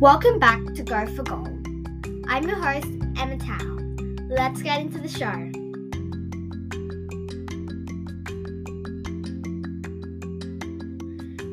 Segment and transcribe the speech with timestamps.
[0.00, 1.66] Welcome back to Go for Gold.
[2.28, 2.86] I'm your host,
[3.18, 3.78] Emma Tao.
[4.28, 5.32] Let's get into the show.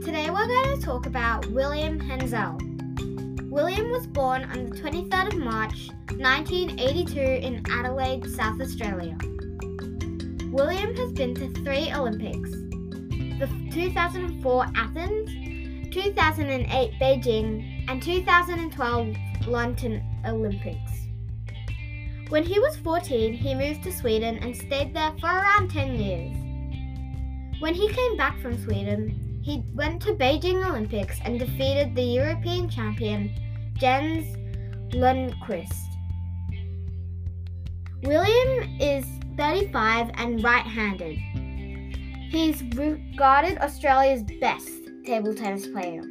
[0.05, 3.49] Today we're going to talk about William Henzell.
[3.49, 9.17] William was born on the 23rd of March 1982 in Adelaide, South Australia.
[10.51, 12.51] William has been to three Olympics
[13.39, 19.15] the 2004 Athens, 2008 Beijing, and 2012
[19.47, 21.07] London Olympics.
[22.29, 26.35] When he was 14, he moved to Sweden and stayed there for around 10 years.
[27.59, 32.67] When he came back from Sweden, he went to Beijing Olympics and defeated the European
[32.67, 33.31] champion
[33.77, 34.35] Jens
[34.93, 35.83] Lundqvist.
[38.03, 39.05] William is
[39.37, 41.17] 35 and right handed.
[42.31, 44.69] He's regarded Australia's best
[45.05, 46.01] table tennis player.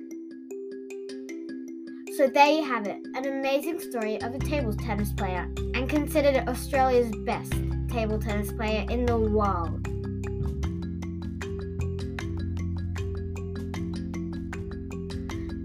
[2.17, 6.49] So there you have it, an amazing story of a table tennis player and considered
[6.49, 7.53] Australia's best
[7.89, 9.85] table tennis player in the world.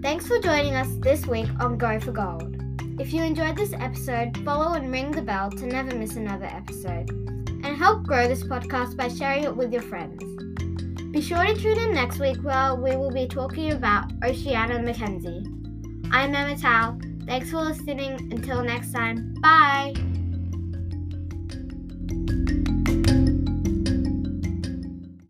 [0.02, 2.56] Thanks for joining us this week on Go for Gold.
[2.98, 7.10] If you enjoyed this episode, follow and ring the bell to never miss another episode.
[7.62, 10.20] And help grow this podcast by sharing it with your friends.
[11.12, 15.44] Be sure to tune in next week where we will be talking about Oceania Mackenzie.
[16.12, 16.98] I'm Emma Tao.
[17.26, 18.32] Thanks for listening.
[18.32, 19.94] Until next time, bye.